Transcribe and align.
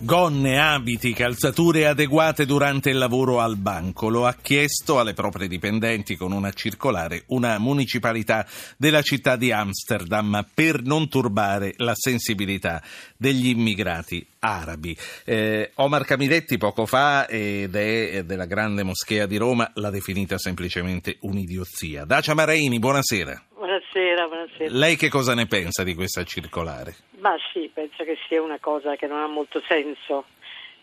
Gonne, 0.00 0.60
abiti, 0.60 1.12
calzature 1.12 1.88
adeguate 1.88 2.46
durante 2.46 2.88
il 2.88 2.98
lavoro 2.98 3.40
al 3.40 3.56
banco. 3.56 4.08
Lo 4.08 4.26
ha 4.26 4.36
chiesto 4.40 5.00
alle 5.00 5.12
proprie 5.12 5.48
dipendenti 5.48 6.14
con 6.14 6.30
una 6.30 6.52
circolare 6.52 7.24
una 7.28 7.58
municipalità 7.58 8.46
della 8.76 9.02
città 9.02 9.34
di 9.34 9.50
Amsterdam 9.50 10.46
per 10.54 10.82
non 10.82 11.08
turbare 11.08 11.74
la 11.78 11.94
sensibilità 11.96 12.80
degli 13.16 13.48
immigrati 13.48 14.24
arabi. 14.38 14.96
Eh, 15.24 15.72
Omar 15.74 16.04
Camiletti 16.04 16.58
poco 16.58 16.86
fa 16.86 17.26
ed 17.26 17.74
è 17.74 18.22
della 18.22 18.46
grande 18.46 18.84
moschea 18.84 19.26
di 19.26 19.36
Roma 19.36 19.68
l'ha 19.74 19.90
definita 19.90 20.38
semplicemente 20.38 21.16
un'idiozia. 21.22 22.04
Dacia 22.04 22.34
Maraini, 22.34 22.78
buonasera. 22.78 23.46
Buonasera, 23.52 24.28
buonasera. 24.28 24.78
Lei 24.78 24.94
che 24.94 25.08
cosa 25.08 25.34
ne 25.34 25.46
pensa 25.46 25.82
di 25.82 25.94
questa 25.94 26.22
circolare? 26.22 26.94
Ma 27.20 27.34
sì, 27.52 27.57
penso 27.78 28.02
che 28.02 28.18
sia 28.26 28.42
una 28.42 28.58
cosa 28.58 28.96
che 28.96 29.06
non 29.06 29.20
ha 29.20 29.28
molto 29.28 29.62
senso, 29.68 30.24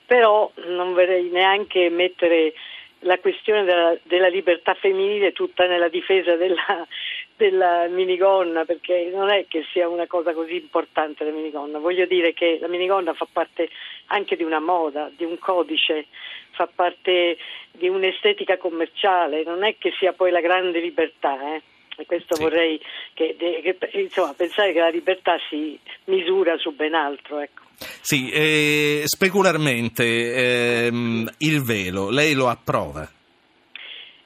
però 0.06 0.50
non 0.68 0.94
vorrei 0.94 1.30
neanche 1.30 1.90
mettere 1.90 2.54
la 3.00 3.20
questione 3.20 3.66
della, 3.66 3.98
della 4.04 4.30
libertà 4.30 4.74
femminile 4.76 5.34
tutta 5.34 5.68
nella 5.68 5.90
difesa 5.90 6.38
della, 6.38 6.88
della 7.36 7.88
minigonna, 7.90 8.64
perché 8.64 9.12
non 9.14 9.30
è 9.30 9.46
che 9.50 9.66
sia 9.74 9.90
una 9.90 10.08
cosa 10.08 10.34
così 10.34 10.56
importante 10.56 11.26
la 11.26 11.32
minigonna. 11.32 11.80
Voglio 11.80 12.06
dire 12.06 12.32
che 12.32 12.60
la 12.62 12.70
minigonna 12.70 13.14
fa 13.14 13.28
parte 13.30 13.70
anche 14.08 14.38
di 14.38 14.44
una 14.44 14.62
moda, 14.62 15.12
di 15.14 15.26
un 15.26 15.38
codice, 15.38 16.06
fa 16.52 16.70
parte 16.74 17.38
di 17.74 17.90
un'estetica 17.90 18.58
commerciale, 18.58 19.44
non 19.44 19.66
è 19.66 19.76
che 19.78 19.92
sia 20.00 20.14
poi 20.14 20.32
la 20.32 20.40
grande 20.40 20.80
libertà. 20.80 21.56
Eh? 21.56 21.62
E 21.98 22.06
questo 22.06 22.36
sì. 22.36 22.44
vorrei 22.44 22.80
che, 23.14 23.36
che, 23.38 23.78
insomma, 23.94 24.34
pensare 24.34 24.74
che 24.74 24.80
la 24.80 24.90
libertà 24.90 25.38
si 25.50 25.80
misura 26.06 26.58
su 26.58 26.72
ben 26.72 26.94
altro. 26.94 27.40
Ecco. 27.40 27.64
Sì, 27.78 28.30
eh, 28.32 29.02
specularmente 29.06 30.86
ehm, 30.86 31.30
il 31.40 31.64
velo, 31.64 32.10
lei 32.10 32.34
lo 32.34 32.48
approva? 32.48 33.10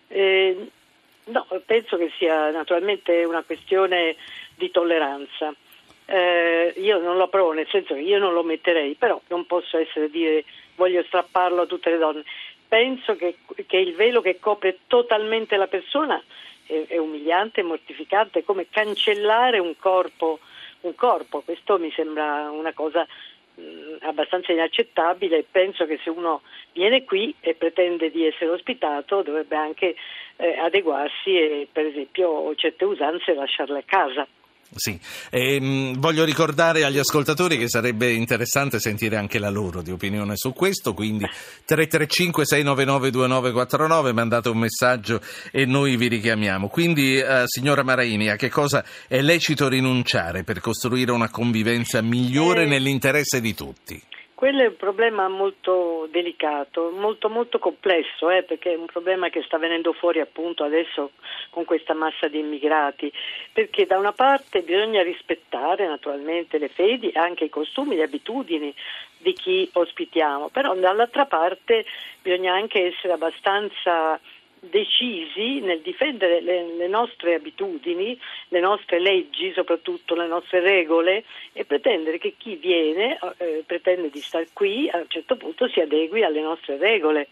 Eh, 0.08 0.68
no, 1.26 1.48
penso 1.66 1.98
che 1.98 2.12
sia 2.18 2.52
naturalmente 2.52 3.24
una 3.24 3.44
questione 3.44 4.16
di 4.56 4.70
tolleranza. 4.72 5.54
Eh, 6.06 6.74
io 6.78 7.00
non 7.00 7.18
lo 7.18 7.24
approvo, 7.24 7.52
nel 7.52 7.68
senso 7.70 7.94
che 7.94 8.02
io 8.02 8.18
non 8.18 8.34
lo 8.34 8.44
metterei, 8.44 8.96
però 8.96 9.22
non 9.28 9.46
posso 9.46 9.78
essere 9.78 10.10
dire 10.10 10.44
voglio 10.76 11.04
strapparlo 11.04 11.62
a 11.62 11.66
tutte 11.66 11.92
le 11.92 11.98
donne. 11.98 12.24
Penso 12.68 13.16
che, 13.16 13.38
che 13.66 13.78
il 13.78 13.96
velo 13.96 14.22
che 14.22 14.40
copre 14.40 14.80
totalmente 14.88 15.56
la 15.56 15.68
persona 15.68 16.22
è, 16.70 16.86
è 16.88 16.98
umiliante, 16.98 17.64
mortificante, 17.64 18.40
è 18.40 18.44
come 18.44 18.68
cancellare 18.70 19.58
un 19.58 19.76
corpo, 19.78 20.40
un 20.82 20.94
corpo. 20.94 21.42
Questo 21.42 21.80
mi 21.80 21.92
sembra 21.92 22.52
una 22.52 22.74
cosa 22.74 23.06
mh, 23.56 23.98
abbastanza 24.02 24.52
inaccettabile 24.52 25.38
e 25.40 25.46
penso 25.50 25.86
che 25.86 26.00
se 26.04 26.12
uno 26.12 26.42
viene 26.74 27.04
qui 27.04 27.34
e 27.40 27.56
pretende 27.56 28.12
di 28.12 28.26
essere 28.26 28.52
ospitato 28.52 29.24
dovrebbe 29.24 29.56
anche 29.56 29.96
eh, 30.36 30.58
adeguarsi 30.60 31.36
e 31.36 31.68
per 31.72 31.88
esempio 31.88 32.54
certe 32.56 32.86
usanze 32.86 33.34
lasciarle 33.34 33.80
a 33.80 33.84
casa. 33.86 34.28
Sì, 34.76 35.00
e, 35.32 35.60
mh, 35.60 36.00
voglio 36.00 36.24
ricordare 36.24 36.84
agli 36.84 37.00
ascoltatori 37.00 37.58
che 37.58 37.68
sarebbe 37.68 38.12
interessante 38.12 38.80
sentire 38.80 39.16
anche 39.16 39.40
la 39.40 39.50
loro 39.50 39.82
di 39.82 39.90
opinione 39.90 40.34
su 40.36 40.54
questo, 40.54 40.94
quindi 40.94 41.26
335-699-2949, 41.68 44.14
mandate 44.14 44.50
un 44.50 44.60
messaggio 44.60 45.22
e 45.52 45.66
noi 45.66 45.98
vi 45.98 46.08
richiamiamo. 46.08 46.68
Quindi, 46.68 47.18
eh, 47.18 47.46
signora 47.46 47.82
Maraini, 47.82 48.30
a 48.30 48.36
che 48.36 48.50
cosa 48.50 48.86
è 49.08 49.20
lecito 49.22 49.68
rinunciare 49.68 50.44
per 50.44 50.60
costruire 50.60 51.12
una 51.12 51.30
convivenza 51.30 52.02
migliore 52.02 52.64
eh... 52.64 52.68
nell'interesse 52.68 53.42
di 53.42 53.56
tutti? 53.56 54.00
Quello 54.40 54.62
è 54.62 54.68
un 54.68 54.78
problema 54.78 55.28
molto 55.28 56.08
delicato, 56.10 56.92
molto 56.92 57.28
molto 57.28 57.60
complesso, 57.60 58.30
eh, 58.30 58.44
perché 58.44 58.72
è 58.72 58.78
un 58.78 58.86
problema 58.86 59.28
che 59.28 59.44
sta 59.44 59.58
venendo 59.58 59.92
fuori 59.92 60.22
appunto 60.22 60.64
adesso 60.64 61.12
con 61.50 61.66
questa 61.66 61.94
massa 61.94 62.30
di 62.30 62.40
immigrati, 62.40 63.12
perché 63.52 63.86
da 63.86 63.98
una 63.98 64.14
parte 64.14 64.62
bisogna 64.62 65.04
rispettare 65.04 65.86
naturalmente 65.86 66.58
le 66.58 66.70
fedi, 66.70 67.12
anche 67.16 67.44
i 67.44 67.50
costumi, 67.50 67.98
le 67.98 68.04
abitudini 68.04 68.74
di 69.18 69.34
chi 69.34 69.70
ospitiamo, 69.74 70.48
però 70.48 70.74
dall'altra 70.74 71.26
parte 71.26 71.84
bisogna 72.22 72.54
anche 72.54 72.94
essere 72.94 73.12
abbastanza 73.12 74.18
decisi 74.60 75.60
nel 75.62 75.82
difendere 75.82 76.42
le, 76.42 76.76
le, 76.76 76.88
nostre 76.88 77.36
abitudini, 77.36 78.20
le 78.50 78.60
nostre 78.60 79.00
leggi, 79.00 79.52
soprattutto 79.54 80.16
le 80.16 80.28
nostre 80.28 80.60
regole 80.60 81.24
e 81.54 81.66
pretendere 81.66 82.18
che 82.18 82.36
chi 82.38 82.56
viene, 82.56 83.18
eh, 83.38 83.64
pretende 83.66 84.10
di 84.10 84.20
stare 84.20 84.48
qui, 84.54 84.90
a 84.90 84.98
un 84.98 85.08
certo 85.08 85.36
punto 85.36 85.68
si 85.68 85.80
adegui 85.80 86.24
alle 86.24 86.42
nostre 86.42 86.78
regole. 86.78 87.30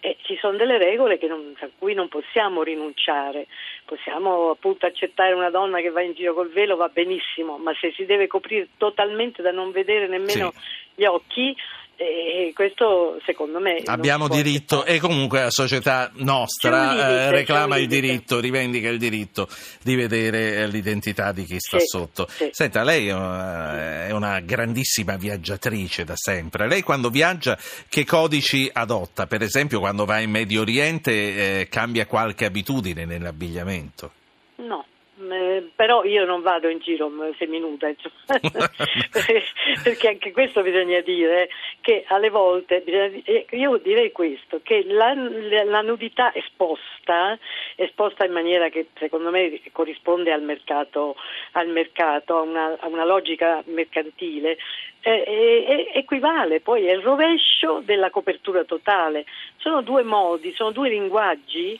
E 0.00 0.18
ci 0.20 0.36
sono 0.36 0.58
delle 0.58 0.76
regole 0.76 1.18
non, 1.22 1.54
a 1.60 1.68
cui 1.78 1.94
non 1.94 2.08
possiamo 2.08 2.62
rinunciare, 2.62 3.46
possiamo 3.86 4.50
appunto 4.50 4.84
accettare 4.84 5.32
una 5.32 5.48
donna 5.48 5.80
che 5.80 5.88
va 5.88 6.02
in 6.02 6.12
giro 6.12 6.34
col 6.34 6.50
velo, 6.50 6.76
va 6.76 6.88
benissimo, 6.88 7.56
ma 7.56 7.74
se 7.80 7.90
si 7.92 8.04
deve 8.04 8.26
coprire 8.26 8.68
totalmente 8.76 9.40
da 9.40 9.50
non 9.50 9.70
vedere 9.70 10.06
nemmeno 10.06 10.50
sì. 10.50 10.60
gli 10.96 11.04
occhi, 11.04 11.56
e 11.96 12.52
questo 12.54 13.18
secondo 13.24 13.60
me 13.60 13.82
abbiamo 13.84 14.28
diritto 14.28 14.84
e 14.84 14.98
comunque 14.98 15.42
la 15.42 15.50
società 15.50 16.10
nostra 16.14 16.92
limite, 16.92 17.08
eh, 17.08 17.30
reclama 17.30 17.76
il 17.76 17.86
diritto, 17.86 18.40
rivendica 18.40 18.88
il 18.88 18.98
diritto 18.98 19.48
di 19.82 19.94
vedere 19.94 20.56
eh, 20.56 20.66
l'identità 20.66 21.32
di 21.32 21.44
chi 21.44 21.56
sta 21.58 21.78
sì, 21.78 21.86
sotto. 21.86 22.26
Sì. 22.28 22.48
Senta, 22.52 22.82
lei 22.82 23.08
è 23.08 24.10
una 24.10 24.40
grandissima 24.40 25.16
viaggiatrice 25.16 26.04
da 26.04 26.16
sempre. 26.16 26.68
Lei 26.68 26.82
quando 26.82 27.10
viaggia 27.10 27.58
che 27.88 28.04
codici 28.04 28.68
adotta? 28.72 29.26
Per 29.26 29.42
esempio 29.42 29.78
quando 29.78 30.04
va 30.04 30.20
in 30.20 30.30
Medio 30.30 30.62
Oriente 30.62 31.60
eh, 31.60 31.68
cambia 31.68 32.06
qualche 32.06 32.44
abitudine 32.44 33.04
nell'abbigliamento? 33.04 34.12
No, 34.56 34.84
eh, 35.16 35.70
però 35.74 36.02
io 36.04 36.24
non 36.24 36.42
vado 36.42 36.68
in 36.68 36.78
giro 36.78 37.10
seminuda, 37.38 37.88
perché 39.82 40.08
anche 40.08 40.32
questo 40.32 40.62
bisogna 40.62 41.00
dire 41.00 41.48
che 41.80 42.04
alle 42.08 42.30
volte, 42.30 42.82
eh, 42.82 43.46
io 43.50 43.76
direi 43.76 44.10
questo, 44.10 44.60
che 44.62 44.84
la, 44.86 45.14
la 45.14 45.82
nudità 45.82 46.34
esposta, 46.34 47.38
esposta 47.76 48.24
in 48.24 48.32
maniera 48.32 48.68
che 48.70 48.88
secondo 48.98 49.30
me 49.30 49.60
corrisponde 49.72 50.32
al 50.32 50.42
mercato, 50.42 51.14
al 51.52 51.68
mercato 51.68 52.38
a, 52.38 52.40
una, 52.40 52.76
a 52.80 52.88
una 52.88 53.04
logica 53.04 53.62
mercantile, 53.66 54.58
eh, 55.00 55.90
equivale 55.94 56.60
poi 56.60 56.90
al 56.90 57.02
rovescio 57.02 57.82
della 57.84 58.10
copertura 58.10 58.64
totale. 58.64 59.26
Sono 59.58 59.82
due 59.82 60.02
modi, 60.02 60.52
sono 60.54 60.72
due 60.72 60.88
linguaggi 60.88 61.78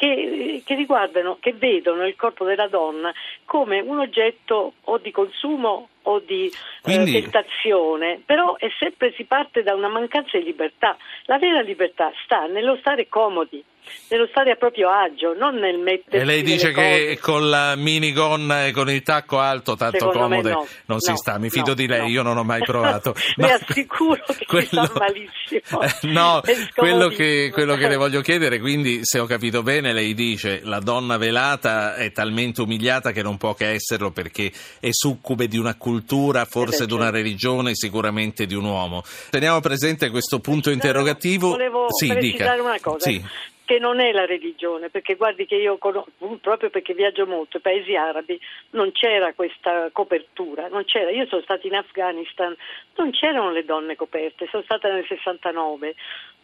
che, 0.00 0.62
che, 0.64 0.74
riguardano, 0.76 1.36
che 1.40 1.52
vedono 1.52 2.06
il 2.06 2.16
corpo 2.16 2.46
della 2.46 2.68
donna 2.68 3.12
come 3.44 3.80
un 3.80 3.98
oggetto 3.98 4.72
o 4.84 4.96
di 4.96 5.10
consumo 5.10 5.90
o 6.02 6.20
di 6.20 6.46
eh, 6.46 6.52
Quindi... 6.82 7.16
eh, 7.16 7.22
tentazione, 7.22 8.20
però 8.24 8.56
è 8.56 8.68
sempre 8.78 9.12
si 9.16 9.24
parte 9.24 9.62
da 9.62 9.74
una 9.74 9.88
mancanza 9.88 10.38
di 10.38 10.44
libertà. 10.44 10.96
La 11.24 11.38
vera 11.38 11.60
libertà 11.60 12.10
sta 12.24 12.46
nello 12.46 12.76
stare 12.80 13.08
comodi, 13.08 13.62
nello 14.08 14.26
stare 14.28 14.52
a 14.52 14.56
proprio 14.56 14.88
agio, 14.90 15.34
non 15.34 15.56
nel 15.56 15.78
mettere. 15.78 16.22
E 16.22 16.24
lei 16.24 16.42
dice 16.42 16.72
che 16.72 17.18
con 17.20 17.48
la 17.48 17.74
minigonna 17.76 18.66
e 18.66 18.72
con 18.72 18.90
il 18.90 19.02
tacco 19.02 19.38
alto, 19.38 19.76
tanto 19.76 19.98
Secondo 19.98 20.18
comode, 20.18 20.50
no, 20.50 20.58
non 20.58 20.66
no, 20.86 20.98
si 20.98 21.14
sta. 21.16 21.38
Mi 21.38 21.50
fido 21.50 21.68
no, 21.68 21.74
di 21.74 21.86
lei, 21.86 22.10
io 22.10 22.22
non 22.22 22.36
ho 22.36 22.44
mai 22.44 22.60
provato. 22.60 23.14
Mi 23.36 23.50
assicuro 23.50 24.22
che 24.26 24.44
quello... 24.46 24.84
sta 24.84 24.92
malissimo. 24.94 25.80
no, 26.12 26.40
quello 26.74 27.08
che, 27.08 27.50
quello 27.52 27.76
che 27.76 27.88
le 27.88 27.96
voglio 27.96 28.20
chiedere, 28.20 28.58
quindi, 28.58 29.00
se 29.02 29.18
ho 29.18 29.26
capito 29.26 29.62
bene, 29.62 29.92
lei 29.92 30.14
dice 30.14 30.60
la 30.64 30.80
donna 30.80 31.16
velata 31.16 31.94
è 31.94 32.12
talmente 32.12 32.62
umiliata 32.62 33.12
che 33.12 33.22
non 33.22 33.36
può 33.36 33.54
che 33.54 33.70
esserlo 33.70 34.10
perché 34.10 34.50
è 34.80 34.88
succube 34.90 35.48
di 35.48 35.58
una 35.58 35.74
cultura, 35.74 35.89
forse 36.44 36.86
di 36.86 36.92
una 36.92 37.10
religione, 37.10 37.74
sicuramente 37.74 38.46
di 38.46 38.54
un 38.54 38.64
uomo. 38.64 39.02
Teniamo 39.30 39.60
presente 39.60 40.10
questo 40.10 40.38
punto 40.38 40.70
interrogativo. 40.70 41.48
Volevo 41.48 41.86
sì, 41.88 42.08
precisare 42.08 42.56
dica. 42.56 42.62
una 42.62 42.80
cosa. 42.80 43.10
Sì 43.10 43.24
che 43.70 43.78
non 43.78 44.00
è 44.00 44.10
la 44.10 44.26
religione, 44.26 44.90
perché 44.90 45.14
guardi 45.14 45.46
che 45.46 45.54
io 45.54 45.78
conosco, 45.78 46.10
proprio 46.40 46.70
perché 46.70 46.92
viaggio 46.92 47.24
molto, 47.24 47.58
i 47.58 47.60
paesi 47.60 47.94
arabi 47.94 48.36
non 48.70 48.90
c'era 48.90 49.32
questa 49.32 49.90
copertura, 49.92 50.68
c'era. 50.86 51.12
io 51.12 51.24
sono 51.26 51.40
stata 51.42 51.68
in 51.68 51.76
Afghanistan, 51.76 52.52
non 52.96 53.12
c'erano 53.12 53.52
le 53.52 53.64
donne 53.64 53.94
coperte, 53.94 54.48
sono 54.50 54.64
stata 54.64 54.92
nel 54.92 55.06
69, 55.06 55.94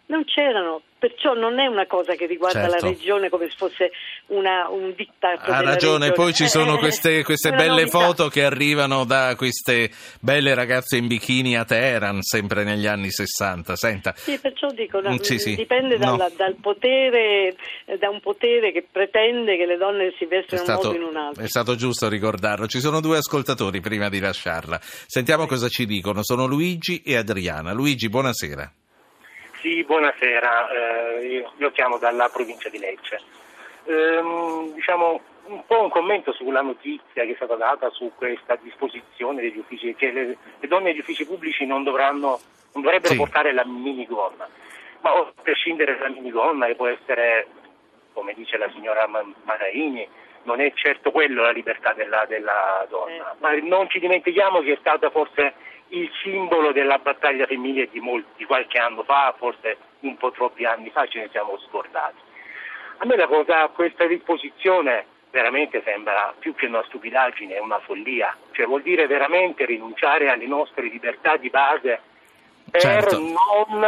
non 0.08 0.24
c'erano, 0.24 0.82
perciò 0.98 1.34
non 1.34 1.58
è 1.58 1.66
una 1.66 1.86
cosa 1.86 2.14
che 2.14 2.26
riguarda 2.26 2.68
Certo. 2.68 2.74
la 2.86 2.90
regione 2.92 3.28
come 3.28 3.48
se 3.50 3.54
fosse 3.56 3.90
una- 4.28 4.68
un 4.68 4.94
dittato 4.96 5.50
Ha 5.50 5.60
ragione, 5.60 6.06
regione. 6.06 6.12
poi 6.12 6.32
ci 6.32 6.46
sono 6.48 6.76
Eh, 6.76 6.78
queste, 6.78 7.22
queste 7.24 7.48
è 7.48 7.52
una 7.52 7.60
belle 7.62 7.80
novità. 7.82 7.98
foto 7.98 8.28
che 8.28 8.44
arrivano 8.44 9.04
da 9.04 9.34
queste 9.36 9.90
belle 10.20 10.54
ragazze 10.54 10.96
in 10.96 11.06
bikini 11.08 11.56
a 11.56 11.64
Teheran, 11.64 12.22
sempre 12.22 12.62
negli 12.64 12.86
anni 12.86 13.10
60. 13.10 13.74
Senta, 13.76 14.14
Sì, 14.16 14.38
perciò 14.38 14.68
dico, 14.70 15.00
no, 15.00 15.10
Mm, 15.10 15.16
sì, 15.16 15.38
sì. 15.38 15.54
dipende 15.56 15.96
No. 15.98 16.16
dalla- 16.16 16.30
dal 16.36 16.54
potere, 16.60 17.54
eh, 17.84 17.98
da 17.98 18.08
un 18.08 18.20
potere 18.20 18.70
che 18.72 18.86
pretende 18.90 19.56
che 19.56 19.66
le 19.66 19.76
donne 19.76 20.14
si 20.18 20.24
vestano 20.26 20.62
in 20.62 20.68
un 20.68 20.74
modo 20.76 20.88
o 20.88 20.94
in 20.94 21.02
un 21.02 21.16
altro. 21.16 21.42
è 21.42 21.48
stato 21.48 21.74
giusto 21.74 22.08
ricordarlo. 22.08 22.66
Ci 22.68 22.80
sono 22.80 23.00
due 23.00 23.18
ascoltatori 23.18 23.80
prima 23.80 24.08
di 24.08 24.20
lasciarla. 24.20 24.78
Sentiamo 24.80 25.46
cosa 25.46 25.68
ci 25.68 25.84
dicono. 25.84 26.20
Sono 26.22 26.46
Luigi 26.46 27.02
e 27.04 27.16
Adriana. 27.16 27.72
Luigi, 27.72 28.08
buonasera. 28.08 28.72
Sì, 29.66 29.82
buonasera, 29.82 30.68
eh, 31.18 31.26
io, 31.26 31.52
io 31.56 31.72
chiamo 31.72 31.98
dalla 31.98 32.28
provincia 32.28 32.68
di 32.68 32.78
Lecce. 32.78 33.20
Ehm, 33.86 34.72
diciamo 34.74 35.20
un 35.46 35.66
po' 35.66 35.82
un 35.82 35.90
commento 35.90 36.32
sulla 36.32 36.60
notizia 36.60 37.24
che 37.24 37.32
è 37.32 37.34
stata 37.34 37.56
data 37.56 37.90
su 37.90 38.12
questa 38.14 38.54
disposizione 38.62 39.40
degli 39.42 39.58
uffici, 39.58 39.92
che 39.96 40.12
le, 40.12 40.36
le 40.60 40.68
donne 40.68 40.92
degli 40.92 41.00
uffici 41.00 41.26
pubblici 41.26 41.66
non, 41.66 41.82
dovranno, 41.82 42.38
non 42.74 42.84
dovrebbero 42.84 43.14
Sì. 43.14 43.18
portare 43.18 43.52
la 43.52 43.64
minigonna. 43.66 44.48
Ma 45.00 45.10
a 45.10 45.32
prescindere 45.42 45.98
dalla 45.98 46.14
minigonna, 46.14 46.66
che 46.66 46.76
può 46.76 46.86
essere, 46.86 47.48
come 48.12 48.34
dice 48.34 48.56
la 48.58 48.70
signora 48.70 49.08
Ma- 49.08 49.26
Maraini, 49.42 50.06
non 50.44 50.60
è 50.60 50.70
certo 50.76 51.10
quello 51.10 51.42
la 51.42 51.50
libertà 51.50 51.92
della, 51.92 52.24
della 52.28 52.86
donna, 52.88 53.32
Eh. 53.32 53.36
ma 53.40 53.52
non 53.62 53.88
ci 53.90 53.98
dimentichiamo 53.98 54.60
che 54.60 54.74
è 54.74 54.78
stata 54.78 55.10
forse 55.10 55.54
il 55.88 56.10
simbolo 56.22 56.72
della 56.72 56.98
battaglia 56.98 57.46
femminile 57.46 57.88
di, 57.90 58.00
molti, 58.00 58.28
di 58.36 58.44
qualche 58.44 58.78
anno 58.78 59.02
fa, 59.04 59.34
forse 59.36 59.76
un 60.00 60.16
po' 60.16 60.30
troppi 60.32 60.64
anni 60.64 60.90
fa 60.90 61.06
ce 61.06 61.20
ne 61.20 61.28
siamo 61.30 61.58
scordati. 61.68 62.20
A 62.98 63.04
me 63.04 63.16
la 63.16 63.26
cosa, 63.26 63.68
questa 63.68 64.06
disposizione 64.06 65.06
veramente 65.30 65.82
sembra 65.84 66.34
più 66.38 66.54
che 66.54 66.66
una 66.66 66.82
stupidaggine, 66.84 67.56
è 67.56 67.60
una 67.60 67.78
follia, 67.80 68.34
cioè 68.52 68.66
vuol 68.66 68.82
dire 68.82 69.06
veramente 69.06 69.66
rinunciare 69.66 70.30
alle 70.30 70.46
nostre 70.46 70.88
libertà 70.88 71.36
di 71.36 71.50
base 71.50 72.00
per 72.70 72.80
Certo. 72.80 73.18
non, 73.18 73.84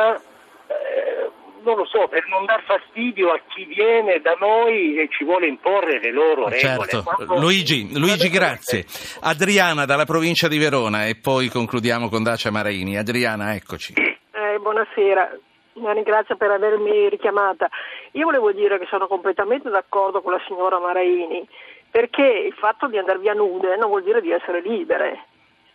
eh, 0.67 1.18
non 1.63 1.77
lo 1.77 1.85
so, 1.87 2.07
per 2.09 2.27
non 2.29 2.45
dar 2.45 2.63
fastidio 2.63 3.31
a 3.31 3.41
chi 3.49 3.65
viene 3.65 4.21
da 4.21 4.35
noi 4.39 4.99
e 4.99 5.09
ci 5.11 5.25
vuole 5.25 5.47
imporre 5.47 6.01
le 6.01 6.13
loro 6.13 6.49
regole. 6.49 6.89
Certo. 6.89 7.03
Quando- 7.03 7.39
Luigi, 7.39 7.99
Luigi, 7.99 8.29
grazie. 8.29 8.85
Adriana 9.21 9.85
dalla 9.85 10.05
provincia 10.05 10.49
di 10.49 10.59
Verona 10.59 11.07
e 11.07 11.17
poi 11.17 11.49
concludiamo 11.49 12.09
con 12.09 12.23
Dacia 12.23 12.51
Maraini. 12.51 12.97
Adriana, 12.97 13.55
eccoci. 13.55 13.95
Eh, 13.95 14.59
buonasera, 14.61 15.37
la 15.75 15.93
ringrazio 15.93 16.37
per 16.37 16.51
avermi 16.51 17.09
richiamata. 17.09 17.69
Io 18.13 18.25
volevo 18.25 18.53
dire 18.53 18.79
che 18.79 18.87
sono 18.89 19.07
completamente 19.07 19.69
d'accordo 19.69 20.23
con 20.23 20.33
la 20.33 20.41
signora 20.47 20.79
Maraini, 20.79 21.47
perché 21.91 22.23
il 22.23 22.55
fatto 22.55 22.87
di 22.89 22.99
andare 22.99 23.19
via 23.19 23.35
nude 23.35 23.77
non 23.77 23.89
vuol 23.89 24.03
dire 24.05 24.21
di 24.21 24.31
essere 24.31 24.61
libere. 24.61 25.25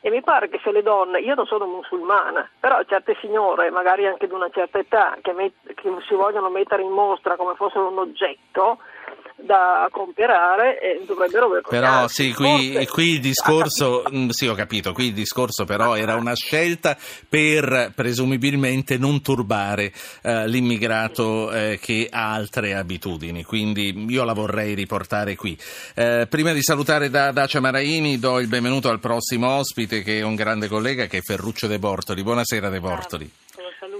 E 0.05 0.09
mi 0.09 0.19
pare 0.21 0.50
che 0.50 0.59
se 0.61 0.73
le 0.73 0.83
donne, 0.83 1.21
io 1.21 1.33
non 1.33 1.45
sono 1.45 1.65
musulmana, 1.65 2.45
però 2.59 2.83
certe 2.83 3.15
signore, 3.21 3.69
magari 3.69 4.05
anche 4.05 4.27
di 4.27 4.33
una 4.33 4.50
certa 4.50 4.77
età, 4.77 5.17
che, 5.21 5.31
met- 5.31 5.73
che 5.75 5.89
si 6.05 6.13
vogliono 6.13 6.50
mettere 6.50 6.81
in 6.81 6.91
mostra 6.91 7.38
come 7.38 7.55
fossero 7.55 7.88
un 7.88 8.00
oggetto 8.00 8.79
da 9.45 9.88
comprare, 9.92 10.80
eh, 10.80 11.04
dovrebbero 11.06 11.50
vergognarsi. 11.50 11.72
Però 11.72 12.07
sì, 12.07 12.34
qui, 12.34 12.86
qui 12.88 13.10
il 13.13 13.19
discorso, 13.19 14.04
mm, 14.10 14.30
sì 14.30 14.48
ho 14.48 14.56
capito, 14.56 14.94
qui 14.94 15.07
il 15.07 15.13
discorso 15.13 15.66
però 15.66 15.95
era 15.95 16.16
una 16.16 16.36
scelta 16.36 16.98
per 17.28 17.92
presumibilmente 17.95 18.98
non 18.98 19.22
turbare 19.22 19.92
eh, 20.22 20.48
l'immigrato 20.48 21.51
eh, 21.51 21.80
che 21.81 22.07
ha 22.10 22.34
altre 22.34 22.75
abitudini, 22.75 23.44
quindi 23.44 24.06
io 24.07 24.24
la 24.24 24.34
vorrei 24.34 24.74
riportare 24.74 25.36
qui. 25.36 25.57
Eh, 25.96 26.28
prima 26.30 26.54
di 26.54 26.63
salutare 26.63 27.10
da 27.10 27.31
Dacia 27.31 27.60
Maraini 27.60 28.19
do 28.19 28.39
il 28.39 28.48
benvenuto 28.48 28.89
al 28.89 29.00
prossimo 29.00 29.50
ospite 29.50 30.01
che 30.01 30.19
è 30.19 30.22
un 30.22 30.36
grande 30.36 30.68
collega 30.68 31.06
che 31.07 31.18
è 31.18 31.22
Ferruccio 31.22 31.68
De 31.68 31.80
Bortoli. 31.80 32.24
Buonasera 32.24 32.69
De 32.69 32.80
Bortoli. 32.80 33.31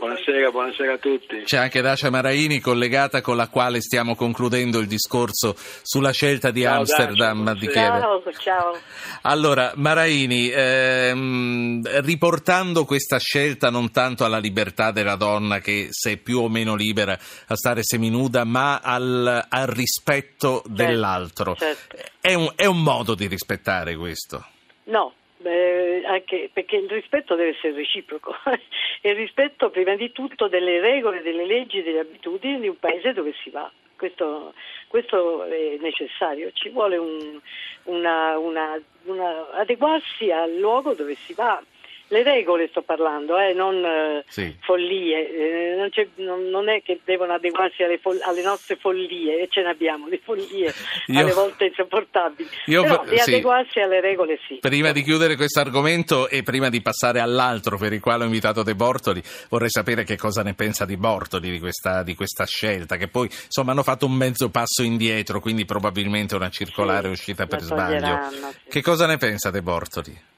Buonasera, 0.04 0.52
buonasera 0.52 0.94
a 0.96 0.98
tutti. 0.98 1.44
C'è 1.44 1.56
anche 1.56 1.80
Dacia 1.80 2.10
Maraini 2.10 2.60
collegata 2.60 3.22
con 3.22 3.38
la 3.38 3.48
quale 3.48 3.80
stiamo 3.80 4.16
concludendo 4.16 4.80
il 4.80 4.88
discorso 4.88 5.56
sulla 5.82 6.12
scelta 6.12 6.52
di 6.52 6.64
Ciao, 6.64 6.80
Amsterdam 6.80 7.46
Dacia, 7.46 7.60
di 7.60 7.68
Kiev. 7.70 8.00
Ciao, 8.02 8.32
ciao. 8.38 8.78
Allora, 9.22 9.72
Maraini, 9.76 10.52
ehm, 10.54 12.02
riportando 12.02 12.84
questa 12.84 13.18
scelta 13.18 13.70
non 13.70 13.92
tanto 13.92 14.26
alla 14.26 14.40
libertà 14.40 14.92
della 14.92 15.16
donna 15.16 15.60
che 15.60 15.88
se 15.92 16.12
è 16.12 16.18
più 16.18 16.40
o 16.40 16.50
meno 16.50 16.76
libera 16.76 17.18
a 17.48 17.56
stare 17.56 17.80
seminuda, 17.82 18.44
ma 18.44 18.80
al, 18.80 19.46
al 19.48 19.68
rispetto 19.68 20.64
dell'altro, 20.66 21.56
certo. 21.56 21.96
È, 22.20 22.34
un, 22.34 22.52
è 22.58 22.66
un 22.66 22.84
modo 22.84 23.16
di 23.16 23.28
rispettare 23.28 23.96
questo? 23.96 24.46
No, 24.86 25.14
beh, 25.44 26.04
anche 26.06 26.50
perché 26.52 26.78
il 26.78 26.90
rispetto 26.90 27.36
deve 27.36 27.52
essere 27.52 27.74
reciproco. 27.74 28.34
il 29.04 29.16
rispetto 29.16 29.70
prima 29.70 29.96
di 29.96 30.12
tutto 30.12 30.48
delle 30.48 30.80
regole, 30.80 31.22
delle 31.22 31.46
leggi, 31.46 31.84
delle 31.84 32.00
abitudini 32.00 32.62
di 32.62 32.68
un 32.70 32.80
paese 32.80 33.14
dove 33.14 33.34
si 33.44 33.50
va. 33.50 33.70
Questo, 33.96 34.54
questo 34.88 35.44
è 35.44 35.78
necessario, 35.80 36.52
ci 36.52 36.70
vuole 36.70 36.98
un, 36.98 37.40
una, 37.84 38.38
una, 38.38 38.82
una- 39.04 39.52
adeguarsi 39.52 40.32
al 40.32 40.56
luogo 40.56 40.94
dove 40.94 41.16
si 41.16 41.34
va. 41.34 41.62
Le 42.10 42.22
regole 42.22 42.68
sto 42.70 42.82
parlando, 42.84 43.38
eh, 43.40 43.54
non 43.54 43.84
eh, 43.84 44.24
Sì. 44.28 44.56
follie, 44.62 45.72
eh, 45.72 45.76
non, 45.76 45.90
c'è- 45.90 46.08
non- 46.18 46.48
non 46.50 46.70
è 46.70 46.84
che 46.84 47.00
devono 47.04 47.34
adeguarsi 47.34 47.82
alle, 47.82 47.98
fol- 47.98 48.20
alle 48.24 48.44
nostre 48.44 48.76
follie, 48.76 49.42
e 49.42 49.48
ce 49.50 49.62
ne 49.64 49.70
abbiamo 49.70 50.08
di 50.10 50.20
follie 50.24 50.72
Io- 51.08 51.20
alle 51.20 51.34
volte 51.34 51.66
insopportabili, 51.66 52.48
Io- 52.66 52.84
però 52.84 53.04
di 53.10 53.18
sì. 53.18 53.32
adeguarsi 53.32 53.80
alle 53.80 54.00
regole 54.00 54.38
sì. 54.48 54.58
Prima 54.62 54.92
di 54.92 55.02
chiudere 55.02 55.36
questo 55.36 55.60
argomento 55.62 56.28
e 56.30 56.44
prima 56.44 56.70
di 56.70 56.82
passare 56.82 57.20
all'altro 57.20 57.78
per 57.78 57.94
il 57.94 58.00
quale 58.00 58.24
ho 58.24 58.26
invitato 58.28 58.62
De 58.62 58.76
Bortoli, 58.76 59.24
vorrei 59.50 59.70
sapere 59.72 60.04
che 60.04 60.16
cosa 60.18 60.44
ne 60.44 60.54
pensa 60.54 60.86
di 60.86 60.98
Bortoli 60.98 61.50
di 61.50 61.60
questa, 61.60 62.04
di 62.04 62.14
questa 62.16 62.46
scelta, 62.46 62.96
che 62.98 63.08
poi 63.08 63.26
insomma 63.28 63.72
hanno 63.72 63.82
fatto 63.84 64.06
un 64.06 64.14
mezzo 64.14 64.50
passo 64.50 64.84
indietro, 64.84 65.40
quindi 65.40 65.66
probabilmente 65.66 66.36
una 66.36 66.50
circolare 66.52 67.08
Sì, 67.08 67.12
uscita 67.14 67.48
per 67.48 67.62
sbaglio. 67.62 68.20
sì. 68.30 68.70
Che 68.70 68.82
cosa 68.84 69.08
ne 69.08 69.18
pensa 69.18 69.50
De 69.50 69.62
Bortoli? 69.64 70.32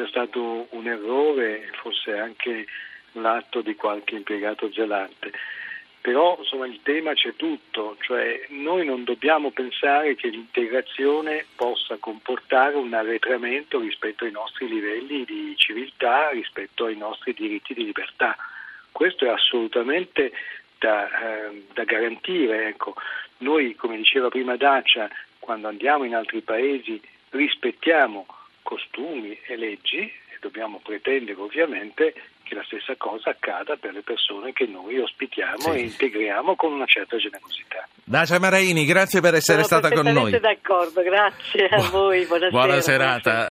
Sia 0.00 0.08
stato 0.08 0.66
un 0.70 0.86
errore, 0.86 1.68
forse 1.82 2.16
anche 2.16 2.64
l'atto 3.12 3.60
di 3.60 3.74
qualche 3.74 4.14
impiegato 4.14 4.72
zelante. 4.72 5.30
Però 6.00 6.38
insomma 6.38 6.66
il 6.66 6.80
tema 6.82 7.12
c'è 7.12 7.36
tutto, 7.36 7.98
cioè 8.00 8.46
noi 8.48 8.86
non 8.86 9.04
dobbiamo 9.04 9.50
pensare 9.50 10.14
che 10.14 10.28
l'integrazione 10.28 11.44
possa 11.54 11.98
comportare 11.98 12.76
un 12.76 12.94
arretramento 12.94 13.78
rispetto 13.78 14.24
ai 14.24 14.30
nostri 14.30 14.68
livelli 14.68 15.24
di 15.26 15.52
civiltà, 15.56 16.30
rispetto 16.30 16.86
ai 16.86 16.96
nostri 16.96 17.34
diritti 17.34 17.74
di 17.74 17.84
libertà. 17.84 18.34
Questo 18.90 19.26
è 19.26 19.28
assolutamente 19.28 20.32
da, 20.78 21.50
eh, 21.50 21.66
da 21.74 21.84
garantire. 21.84 22.68
Ecco. 22.68 22.94
Noi, 23.38 23.74
come 23.74 23.98
diceva 23.98 24.30
prima 24.30 24.56
Dacia, 24.56 25.10
quando 25.38 25.68
andiamo 25.68 26.04
in 26.04 26.14
altri 26.14 26.40
paesi 26.40 26.98
rispettiamo 27.32 28.24
costumi 28.70 29.36
e 29.48 29.56
leggi 29.56 29.98
e 29.98 30.36
dobbiamo 30.40 30.78
pretendere 30.82 31.40
ovviamente 31.40 32.14
che 32.44 32.54
la 32.54 32.62
stessa 32.64 32.94
cosa 32.96 33.30
accada 33.30 33.76
per 33.76 33.92
le 33.92 34.02
persone 34.02 34.52
che 34.52 34.66
noi 34.66 34.98
ospitiamo 34.98 35.58
Sì. 35.58 35.70
e 35.70 35.80
integriamo 35.80 36.54
con 36.56 36.72
una 36.72 36.86
certa 36.86 37.16
generosità. 37.16 37.86
Dacia 38.04 38.38
Maraini, 38.38 38.84
grazie 38.84 39.20
per 39.20 39.34
essere 39.34 39.62
Sono 39.64 39.80
stata 39.80 39.94
con 39.94 40.04
noi. 40.12 40.30
perfettamente 40.30 40.40
d'accordo, 40.62 41.02
grazie 41.02 41.66
a 41.68 41.88
voi, 41.90 42.24
buonasera. 42.26 42.50
Buona 42.50 42.80
serata. 42.80 43.48